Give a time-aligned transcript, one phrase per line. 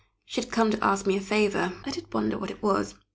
[0.25, 1.73] She had come to ask me a favour.
[1.85, 2.95] I did wonder what it was!